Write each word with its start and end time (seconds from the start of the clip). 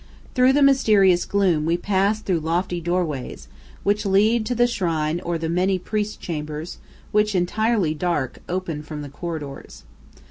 Through 0.33 0.53
the 0.53 0.63
mysterious 0.63 1.25
gloom 1.25 1.63
we 1.67 1.77
pass 1.77 2.21
through 2.23 2.39
lofty 2.39 2.81
doorways, 2.81 3.47
which 3.83 4.03
lead 4.03 4.47
to 4.47 4.55
the 4.55 4.65
shrine 4.65 5.19
or 5.21 5.37
the 5.37 5.47
many 5.47 5.77
priests' 5.77 6.17
chambers, 6.17 6.79
which, 7.11 7.35
entirely 7.35 7.93
dark, 7.93 8.39
open 8.49 8.81
from 8.81 9.03
the 9.03 9.09
corridors. 9.09 9.83